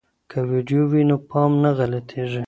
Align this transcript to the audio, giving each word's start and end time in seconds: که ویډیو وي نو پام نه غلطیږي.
که 0.31 0.39
ویډیو 0.51 0.81
وي 0.91 1.03
نو 1.09 1.17
پام 1.29 1.51
نه 1.63 1.71
غلطیږي. 1.77 2.39